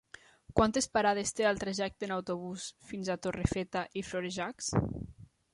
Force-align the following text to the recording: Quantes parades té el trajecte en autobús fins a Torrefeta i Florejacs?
Quantes 0.59 0.87
parades 0.97 1.33
té 1.39 1.45
el 1.49 1.61
trajecte 1.65 2.09
en 2.09 2.15
autobús 2.17 2.65
fins 2.89 3.13
a 3.17 3.21
Torrefeta 3.27 3.87
i 4.03 4.07
Florejacs? 4.11 4.73